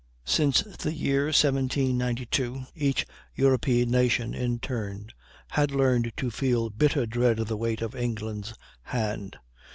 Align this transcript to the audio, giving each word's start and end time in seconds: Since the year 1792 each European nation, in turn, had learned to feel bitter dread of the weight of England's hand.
Since 0.25 0.61
the 0.63 0.95
year 0.95 1.25
1792 1.25 2.63
each 2.75 3.05
European 3.35 3.91
nation, 3.91 4.33
in 4.33 4.57
turn, 4.57 5.09
had 5.51 5.69
learned 5.69 6.11
to 6.17 6.31
feel 6.31 6.71
bitter 6.71 7.05
dread 7.05 7.37
of 7.37 7.47
the 7.47 7.55
weight 7.55 7.83
of 7.83 7.95
England's 7.95 8.55
hand. 8.81 9.37